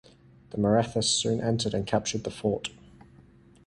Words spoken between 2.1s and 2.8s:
the fort.